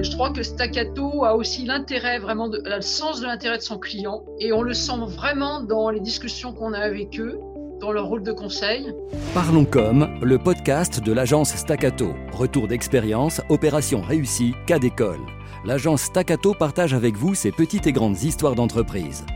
Je 0.00 0.12
crois 0.12 0.30
que 0.30 0.44
Staccato 0.44 1.24
a 1.24 1.34
aussi 1.34 1.64
l'intérêt, 1.64 2.20
vraiment, 2.20 2.48
le 2.48 2.80
sens 2.80 3.20
de 3.20 3.26
l'intérêt 3.26 3.58
de 3.58 3.62
son 3.62 3.78
client. 3.78 4.22
Et 4.38 4.52
on 4.52 4.62
le 4.62 4.72
sent 4.72 4.92
vraiment 5.08 5.60
dans 5.60 5.90
les 5.90 5.98
discussions 5.98 6.52
qu'on 6.52 6.72
a 6.72 6.78
avec 6.78 7.18
eux, 7.18 7.40
dans 7.80 7.90
leur 7.90 8.06
rôle 8.06 8.22
de 8.22 8.30
conseil. 8.30 8.92
Parlons 9.34 9.64
comme, 9.64 10.08
le 10.22 10.38
podcast 10.38 11.02
de 11.02 11.12
l'agence 11.12 11.50
Staccato. 11.50 12.14
Retour 12.32 12.68
d'expérience, 12.68 13.40
opération 13.48 14.00
réussie, 14.00 14.54
cas 14.68 14.78
d'école. 14.78 15.20
L'agence 15.64 16.02
Staccato 16.02 16.54
partage 16.54 16.94
avec 16.94 17.16
vous 17.16 17.34
ses 17.34 17.50
petites 17.50 17.88
et 17.88 17.92
grandes 17.92 18.22
histoires 18.22 18.54
d'entreprise. 18.54 19.26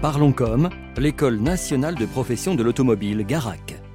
Parlons 0.00 0.32
comme, 0.32 0.70
l'école 0.96 1.40
nationale 1.40 1.94
de 1.94 2.06
profession 2.06 2.54
de 2.54 2.62
l'automobile 2.62 3.24
Garac. 3.26 3.85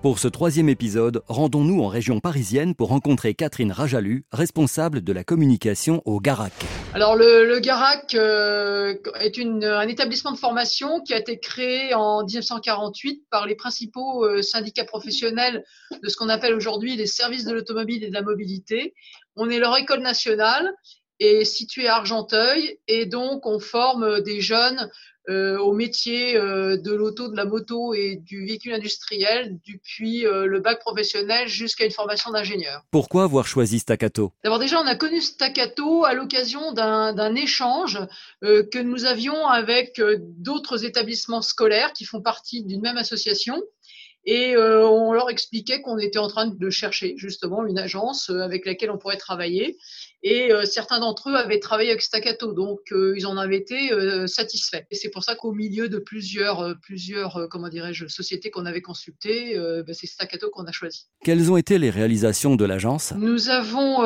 Pour 0.00 0.20
ce 0.20 0.28
troisième 0.28 0.68
épisode, 0.68 1.24
rendons-nous 1.26 1.82
en 1.82 1.88
région 1.88 2.20
parisienne 2.20 2.76
pour 2.76 2.90
rencontrer 2.90 3.34
Catherine 3.34 3.72
Rajalu, 3.72 4.24
responsable 4.30 5.02
de 5.02 5.12
la 5.12 5.24
communication 5.24 6.02
au 6.04 6.20
Garac. 6.20 6.52
Alors 6.94 7.16
le, 7.16 7.58
Garac 7.58 8.14
euh, 8.14 8.94
est 9.20 9.40
un 9.40 9.88
établissement 9.88 10.30
de 10.30 10.36
formation 10.36 11.00
qui 11.00 11.14
a 11.14 11.18
été 11.18 11.40
créé 11.40 11.94
en 11.94 12.24
1948 12.24 13.24
par 13.28 13.48
les 13.48 13.56
principaux 13.56 14.24
euh, 14.24 14.40
syndicats 14.40 14.84
professionnels 14.84 15.64
de 16.00 16.08
ce 16.08 16.16
qu'on 16.16 16.28
appelle 16.28 16.54
aujourd'hui 16.54 16.94
les 16.94 17.06
services 17.06 17.44
de 17.44 17.52
l'automobile 17.52 18.04
et 18.04 18.08
de 18.08 18.14
la 18.14 18.22
mobilité. 18.22 18.94
On 19.34 19.50
est 19.50 19.58
leur 19.58 19.76
école 19.76 20.00
nationale 20.00 20.72
et 21.18 21.44
située 21.44 21.88
à 21.88 21.96
Argenteuil 21.96 22.78
et 22.86 23.06
donc 23.06 23.46
on 23.46 23.58
forme 23.58 24.20
des 24.20 24.40
jeunes 24.40 24.88
au 25.28 25.72
métier 25.72 26.36
euh, 26.36 26.76
de 26.76 26.92
l'auto, 26.92 27.28
de 27.28 27.36
la 27.36 27.44
moto 27.44 27.94
et 27.94 28.16
du 28.16 28.46
véhicule 28.46 28.72
industriel, 28.72 29.58
depuis 29.66 30.26
euh, 30.26 30.46
le 30.46 30.60
bac 30.60 30.80
professionnel 30.80 31.48
jusqu'à 31.48 31.84
une 31.84 31.90
formation 31.90 32.30
d'ingénieur. 32.30 32.82
Pourquoi 32.90 33.24
avoir 33.24 33.46
choisi 33.46 33.78
Staccato? 33.78 34.32
D'abord 34.42 34.58
déjà, 34.58 34.80
on 34.80 34.86
a 34.86 34.94
connu 34.94 35.20
Staccato 35.20 36.04
à 36.04 36.14
l'occasion 36.14 36.72
d'un 36.72 37.34
échange 37.34 37.98
que 38.42 38.78
nous 38.78 39.04
avions 39.04 39.46
avec 39.46 40.00
d'autres 40.38 40.84
établissements 40.84 41.42
scolaires 41.42 41.92
qui 41.92 42.04
font 42.04 42.20
partie 42.20 42.64
d'une 42.64 42.80
même 42.80 42.96
association. 42.96 43.62
Et 44.24 44.56
on 44.56 45.12
leur 45.12 45.30
expliquait 45.30 45.80
qu'on 45.80 45.98
était 45.98 46.18
en 46.18 46.28
train 46.28 46.46
de 46.46 46.70
chercher 46.70 47.14
justement 47.16 47.64
une 47.66 47.78
agence 47.78 48.30
avec 48.30 48.66
laquelle 48.66 48.90
on 48.90 48.98
pourrait 48.98 49.16
travailler. 49.16 49.78
Et 50.22 50.52
euh, 50.52 50.64
certains 50.64 50.98
d'entre 50.98 51.30
eux 51.30 51.36
avaient 51.36 51.60
travaillé 51.60 51.90
avec 51.90 52.02
Staccato, 52.02 52.52
donc 52.52 52.80
euh, 52.90 53.14
ils 53.16 53.26
en 53.26 53.36
avaient 53.36 53.56
été 53.56 53.92
euh, 53.92 54.26
satisfaits. 54.26 54.82
Et 54.90 54.96
c'est 54.96 55.10
pour 55.10 55.22
ça 55.22 55.36
qu'au 55.36 55.52
milieu 55.52 55.88
de 55.88 55.98
plusieurs, 55.98 56.76
plusieurs 56.82 57.48
comment 57.50 57.68
dirais-je, 57.68 58.06
sociétés 58.08 58.50
qu'on 58.50 58.66
avait 58.66 58.82
consultées, 58.82 59.54
ben, 59.56 59.94
c'est 59.94 60.06
Staccato 60.06 60.50
qu'on 60.50 60.66
a 60.66 60.72
choisi. 60.72 61.06
Quelles 61.24 61.50
ont 61.50 61.56
été 61.56 61.78
les 61.78 61.90
réalisations 61.90 62.56
de 62.56 62.64
l'agence? 62.64 63.12
Nous 63.16 63.48
avons 63.48 63.98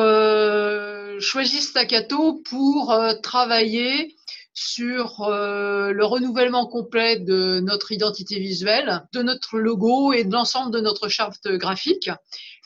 choisi 1.19 1.61
Staccato 1.61 2.41
pour 2.49 2.95
travailler 3.21 4.15
sur 4.53 5.25
le 5.29 6.03
renouvellement 6.03 6.67
complet 6.67 7.19
de 7.19 7.59
notre 7.59 7.91
identité 7.91 8.39
visuelle, 8.39 9.03
de 9.13 9.21
notre 9.21 9.57
logo 9.57 10.13
et 10.13 10.23
de 10.23 10.31
l'ensemble 10.31 10.71
de 10.71 10.79
notre 10.79 11.07
charte 11.07 11.47
graphique 11.47 12.09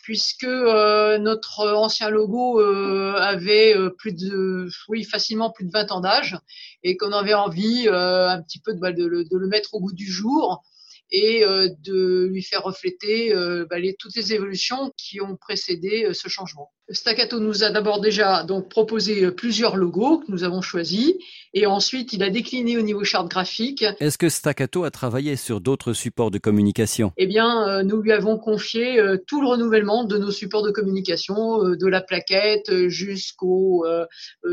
puisque 0.03 0.45
euh, 0.45 1.17
notre 1.17 1.67
ancien 1.73 2.09
logo 2.09 2.61
euh, 2.61 3.15
avait 3.15 3.75
euh, 3.75 3.89
plus 3.89 4.13
de, 4.13 4.69
oui, 4.87 5.03
facilement 5.03 5.51
plus 5.51 5.65
de 5.65 5.71
20 5.71 5.91
ans 5.91 5.99
d'âge 5.99 6.37
et 6.81 6.95
qu'on 6.95 7.11
avait 7.11 7.33
envie 7.33 7.89
un 7.89 8.41
petit 8.41 8.61
peu 8.61 8.73
de, 8.73 8.79
de, 8.79 9.37
le 9.37 9.47
mettre 9.47 9.73
au 9.73 9.81
goût 9.81 9.91
du 9.91 10.09
jour 10.09 10.63
et 11.11 11.43
euh, 11.43 11.69
de 11.83 12.27
lui 12.31 12.43
faire 12.43 12.63
refléter 12.63 13.33
euh, 13.33 13.65
bah, 13.69 13.77
toutes 13.99 14.15
les 14.15 14.33
évolutions 14.33 14.91
qui 14.97 15.21
ont 15.21 15.35
précédé 15.35 16.05
euh, 16.05 16.13
ce 16.13 16.27
changement. 16.27 16.71
Staccato 16.89 17.39
nous 17.39 17.63
a 17.63 17.69
d'abord 17.69 17.99
déjà 17.99 18.43
donc 18.43 18.69
proposé 18.69 19.31
plusieurs 19.31 19.75
logos 19.75 20.19
que 20.19 20.31
nous 20.31 20.43
avons 20.43 20.61
choisis 20.61 21.13
et 21.53 21.65
ensuite 21.65 22.13
il 22.13 22.23
a 22.23 22.29
décliné 22.29 22.77
au 22.77 22.81
niveau 22.81 23.03
charte 23.03 23.29
graphique. 23.29 23.83
Est-ce 23.99 24.17
que 24.17 24.29
Staccato 24.29 24.83
a 24.83 24.91
travaillé 24.91 25.35
sur 25.35 25.59
d'autres 25.61 25.93
supports 25.93 26.31
de 26.31 26.37
communication? 26.37 27.11
Eh 27.17 27.25
bien, 27.25 27.83
nous 27.83 28.01
lui 28.01 28.11
avons 28.11 28.37
confié 28.37 29.01
tout 29.27 29.41
le 29.41 29.47
renouvellement 29.47 30.03
de 30.03 30.17
nos 30.17 30.31
supports 30.31 30.63
de 30.63 30.71
communication, 30.71 31.63
de 31.63 31.87
la 31.87 32.01
plaquette 32.01 32.87
jusqu'au 32.87 33.85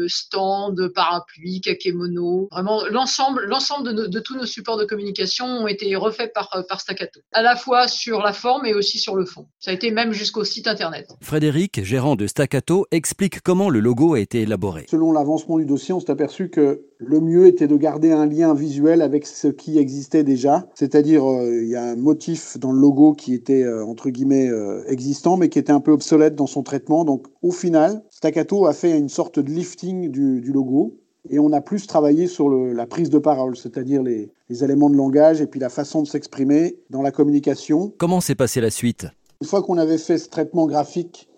stand, 0.06 0.88
parapluie, 0.94 1.60
kakémono. 1.60 2.48
Vraiment, 2.50 2.84
l'ensemble, 2.86 3.44
l'ensemble 3.46 3.94
de, 3.94 4.06
de 4.06 4.20
tous 4.20 4.36
nos 4.36 4.46
supports 4.46 4.78
de 4.78 4.84
communication 4.84 5.46
ont 5.46 5.66
été 5.66 5.94
refaits 5.96 6.32
par 6.32 6.44
euh, 6.54 6.62
par, 6.68 6.80
Staccato, 6.80 7.20
à 7.32 7.42
la 7.42 7.56
fois 7.56 7.88
sur 7.88 8.20
la 8.20 8.32
forme 8.32 8.66
et 8.66 8.74
aussi 8.74 8.98
sur 8.98 9.16
le 9.16 9.24
fond. 9.24 9.46
Ça 9.58 9.70
a 9.70 9.74
été 9.74 9.90
même 9.90 10.12
jusqu'au 10.12 10.44
site 10.44 10.66
internet. 10.66 11.08
Frédéric, 11.20 11.82
gérant 11.84 12.16
de 12.16 12.23
Staccato, 12.26 12.86
explique 12.90 13.40
comment 13.40 13.70
le 13.70 13.80
logo 13.80 14.14
a 14.14 14.20
été 14.20 14.42
élaboré. 14.42 14.86
Selon 14.88 15.12
l'avancement 15.12 15.58
du 15.58 15.64
dossier, 15.64 15.94
on 15.94 16.00
s'est 16.00 16.10
aperçu 16.10 16.48
que 16.48 16.82
le 16.98 17.20
mieux 17.20 17.46
était 17.46 17.68
de 17.68 17.76
garder 17.76 18.12
un 18.12 18.26
lien 18.26 18.54
visuel 18.54 19.02
avec 19.02 19.26
ce 19.26 19.48
qui 19.48 19.78
existait 19.78 20.24
déjà, 20.24 20.66
c'est-à-dire 20.74 21.24
euh, 21.24 21.62
il 21.62 21.68
y 21.68 21.76
a 21.76 21.84
un 21.84 21.96
motif 21.96 22.58
dans 22.58 22.72
le 22.72 22.80
logo 22.80 23.14
qui 23.14 23.34
était 23.34 23.62
euh, 23.62 23.84
entre 23.84 24.10
guillemets 24.10 24.50
existant, 24.86 25.36
mais 25.36 25.48
qui 25.48 25.58
était 25.58 25.72
un 25.72 25.80
peu 25.80 25.92
obsolète 25.92 26.34
dans 26.34 26.46
son 26.46 26.62
traitement. 26.62 27.04
Donc 27.04 27.26
au 27.42 27.50
final, 27.50 28.02
Staccato 28.10 28.66
a 28.66 28.72
fait 28.72 28.98
une 28.98 29.08
sorte 29.08 29.38
de 29.38 29.50
lifting 29.50 30.10
du, 30.10 30.40
du 30.40 30.52
logo 30.52 30.98
et 31.30 31.38
on 31.38 31.52
a 31.52 31.60
plus 31.60 31.86
travaillé 31.86 32.26
sur 32.26 32.50
la 32.50 32.86
prise 32.86 33.10
de 33.10 33.18
parole, 33.18 33.56
c'est-à-dire 33.56 34.02
les, 34.02 34.30
éléments 34.62 34.90
de 34.90 34.96
langage 34.96 35.40
et 35.40 35.46
puis 35.46 35.58
la 35.58 35.68
façon 35.68 36.02
de 36.02 36.06
s'exprimer 36.06 36.76
dans 36.90 37.02
la 37.02 37.10
communication. 37.10 37.92
Comment 37.98 38.20
s'est 38.20 38.34
passée 38.34 38.60
la 38.60 38.70
suite? 38.70 39.06
Une 39.40 39.48
fois 39.48 39.62
qu'on 39.62 39.78
avait 39.78 39.98
fait 39.98 40.18
ce 40.18 40.28
traitement 40.28 40.66
graphique 40.66 41.28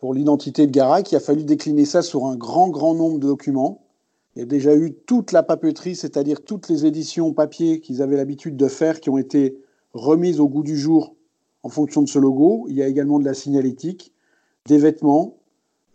pour 0.00 0.14
l'identité 0.14 0.66
de 0.66 0.72
Garac, 0.72 1.10
il 1.10 1.16
a 1.16 1.20
fallu 1.20 1.44
décliner 1.44 1.84
ça 1.84 2.02
sur 2.02 2.26
un 2.26 2.36
grand, 2.36 2.68
grand 2.68 2.94
nombre 2.94 3.18
de 3.18 3.26
documents. 3.26 3.84
Il 4.36 4.40
y 4.40 4.42
a 4.42 4.46
déjà 4.46 4.74
eu 4.76 4.94
toute 4.94 5.32
la 5.32 5.42
papeterie, 5.42 5.96
c'est-à-dire 5.96 6.44
toutes 6.44 6.68
les 6.68 6.86
éditions 6.86 7.32
papier 7.32 7.80
qu'ils 7.80 8.02
avaient 8.02 8.16
l'habitude 8.16 8.56
de 8.56 8.68
faire, 8.68 9.00
qui 9.00 9.10
ont 9.10 9.18
été 9.18 9.58
remises 9.94 10.38
au 10.38 10.48
goût 10.48 10.62
du 10.62 10.78
jour 10.78 11.16
en 11.64 11.68
fonction 11.68 12.02
de 12.02 12.08
ce 12.08 12.18
logo. 12.18 12.66
Il 12.68 12.76
y 12.76 12.82
a 12.82 12.86
également 12.86 13.18
de 13.18 13.24
la 13.24 13.34
signalétique, 13.34 14.12
des 14.66 14.78
vêtements, 14.78 15.38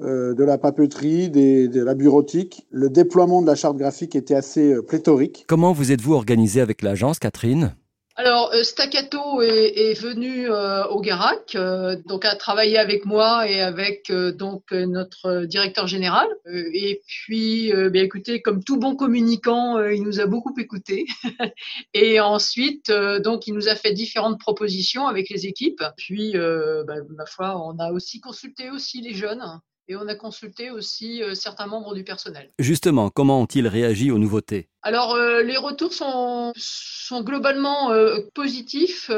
euh, 0.01 0.33
de 0.33 0.43
la 0.43 0.57
papeterie, 0.57 1.29
de 1.29 1.79
la 1.81 1.93
bureautique. 1.93 2.67
Le 2.71 2.89
déploiement 2.89 3.41
de 3.41 3.47
la 3.47 3.55
charte 3.55 3.77
graphique 3.77 4.15
était 4.15 4.35
assez 4.35 4.73
euh, 4.73 4.81
pléthorique. 4.81 5.45
Comment 5.47 5.71
vous 5.71 5.93
êtes-vous 5.93 6.13
organisé 6.13 6.59
avec 6.59 6.81
l'agence, 6.81 7.19
Catherine? 7.19 7.75
Alors, 8.15 8.51
euh, 8.53 8.63
Staccato 8.63 9.41
est, 9.41 9.99
venu 9.99 10.49
au 10.49 11.01
Garac, 11.01 11.57
donc 12.05 12.25
a 12.25 12.35
travaillé 12.35 12.77
avec 12.77 13.05
moi 13.05 13.49
et 13.49 13.61
avec 13.61 14.11
donc 14.11 14.71
notre 14.71 15.45
directeur 15.45 15.87
général. 15.87 16.27
et 16.45 17.01
puis, 17.07 17.71
bien 17.91 18.03
écoutez, 18.03 18.41
comme 18.41 18.63
tout 18.63 18.77
bon 18.77 18.95
communicant, 18.95 19.83
il 19.83 20.03
nous 20.03 20.19
a 20.19 20.25
beaucoup 20.25 20.53
écouté. 20.59 21.05
et 21.93 22.19
ensuite, 22.19 22.91
donc, 23.23 23.47
il 23.47 23.53
nous 23.53 23.67
a 23.67 23.75
fait 23.75 23.93
différentes 23.93 24.39
propositions 24.39 25.07
avec 25.07 25.29
les 25.29 25.47
équipes. 25.47 25.83
Puis, 25.97 26.33
bah, 26.33 26.95
ma 27.09 27.25
foi, 27.25 27.59
on 27.59 27.79
a 27.79 27.91
aussi 27.91 28.19
consulté 28.19 28.69
aussi 28.69 29.01
les 29.01 29.13
jeunes 29.13 29.59
et 29.87 29.95
on 29.95 30.07
a 30.07 30.15
consulté 30.15 30.71
aussi 30.71 31.21
euh, 31.21 31.35
certains 31.35 31.67
membres 31.67 31.93
du 31.93 32.03
personnel. 32.03 32.51
Justement, 32.59 33.09
comment 33.09 33.41
ont-ils 33.41 33.67
réagi 33.67 34.11
aux 34.11 34.17
nouveautés? 34.17 34.69
Alors, 34.85 35.15
euh, 35.15 35.41
les 35.43 35.55
retours 35.55 35.93
sont, 35.93 36.51
sont 36.57 37.21
globalement 37.21 37.91
euh, 37.91 38.19
positifs 38.33 39.09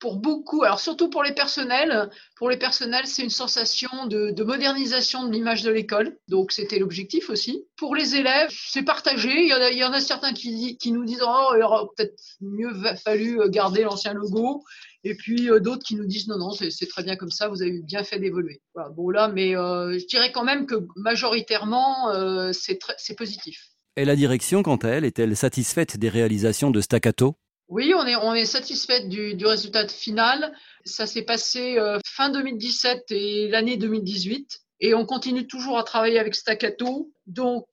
pour 0.00 0.16
beaucoup, 0.16 0.64
alors 0.64 0.80
surtout 0.80 1.08
pour 1.08 1.22
les 1.22 1.32
personnels. 1.32 2.10
Pour 2.36 2.50
les 2.50 2.56
personnels, 2.56 3.06
c'est 3.06 3.22
une 3.22 3.30
sensation 3.30 4.06
de, 4.06 4.30
de 4.30 4.44
modernisation 4.44 5.24
de 5.24 5.32
l'image 5.32 5.62
de 5.62 5.70
l'école, 5.70 6.16
donc 6.28 6.52
c'était 6.52 6.78
l'objectif 6.78 7.30
aussi. 7.30 7.64
Pour 7.76 7.94
les 7.94 8.16
élèves, 8.16 8.50
c'est 8.50 8.82
partagé. 8.82 9.30
Il 9.30 9.76
y, 9.76 9.84
en 9.84 9.92
a, 9.92 10.00
certains 10.00 10.32
qui, 10.32 10.76
nous 10.86 11.04
disent 11.04 11.22
Oh, 11.24 11.52
il 11.56 11.62
aurait 11.62 11.84
peut-être 11.96 12.20
mieux 12.40 12.72
fallu 13.04 13.38
garder 13.50 13.84
l'ancien 13.84 14.14
logo 14.14 14.64
et 15.04 15.14
puis 15.14 15.50
euh, 15.50 15.60
d'autres 15.60 15.84
qui 15.84 15.96
nous 15.96 16.06
disent 16.06 16.28
non, 16.28 16.38
non, 16.38 16.50
c'est 16.50 16.88
très 16.88 17.02
bien 17.02 17.16
comme 17.16 17.30
ça, 17.30 17.48
vous 17.48 17.62
avez 17.62 17.80
bien 17.82 18.04
fait 18.04 18.18
d'évoluer. 18.18 18.60
Voilà, 18.74 18.90
bon 18.90 19.10
là, 19.10 19.28
mais 19.28 19.56
euh, 19.56 19.98
je 19.98 20.06
dirais 20.06 20.32
quand 20.32 20.44
même 20.44 20.66
que 20.66 20.74
majoritairement, 20.96 22.10
euh, 22.10 22.50
c'est 22.52 23.14
positif. 23.16 23.70
Et 23.98 24.04
la 24.04 24.14
direction, 24.14 24.62
quant 24.62 24.76
à 24.76 24.90
elle, 24.90 25.04
est-elle 25.04 25.36
satisfaite 25.36 25.96
des 25.96 26.08
réalisations 26.08 26.70
de 26.70 26.80
Staccato? 26.80 27.34
Oui, 27.66 27.92
on 27.96 28.06
est, 28.06 28.14
on 28.14 28.32
est 28.32 28.44
satisfaite 28.44 29.08
du, 29.08 29.34
du 29.34 29.44
résultat 29.44 29.88
final. 29.88 30.52
Ça 30.84 31.04
s'est 31.04 31.22
passé 31.22 31.78
fin 32.06 32.30
2017 32.30 33.06
et 33.10 33.48
l'année 33.48 33.76
2018. 33.76 34.60
Et 34.82 34.94
on 34.94 35.04
continue 35.04 35.48
toujours 35.48 35.78
à 35.78 35.82
travailler 35.82 36.20
avec 36.20 36.36
Staccato. 36.36 37.10
Donc, 37.26 37.66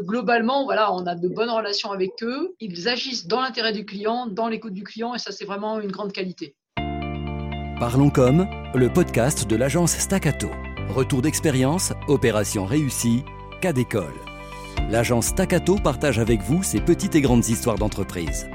globalement, 0.00 0.64
voilà, 0.64 0.92
on 0.92 1.06
a 1.06 1.14
de 1.14 1.28
bonnes 1.28 1.48
relations 1.48 1.92
avec 1.92 2.10
eux. 2.22 2.56
Ils 2.58 2.88
agissent 2.88 3.28
dans 3.28 3.40
l'intérêt 3.40 3.72
du 3.72 3.84
client, 3.84 4.26
dans 4.26 4.48
l'écoute 4.48 4.74
du 4.74 4.82
client, 4.82 5.14
et 5.14 5.20
ça, 5.20 5.30
c'est 5.30 5.44
vraiment 5.44 5.78
une 5.78 5.92
grande 5.92 6.12
qualité. 6.12 6.56
Parlons 7.78 8.10
comme, 8.10 8.48
le 8.74 8.92
podcast 8.92 9.46
de 9.46 9.54
l'agence 9.54 9.92
Staccato. 9.92 10.50
Retour 10.88 11.22
d'expérience, 11.22 11.92
opération 12.08 12.64
réussie, 12.64 13.22
cas 13.62 13.72
d'école. 13.72 14.37
L'agence 14.90 15.26
Staccato 15.26 15.76
partage 15.76 16.18
avec 16.18 16.40
vous 16.42 16.62
ses 16.62 16.80
petites 16.80 17.14
et 17.14 17.20
grandes 17.20 17.46
histoires 17.48 17.76
d'entreprise. 17.76 18.48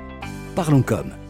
Parlons 0.56 0.82
comme. 0.82 1.23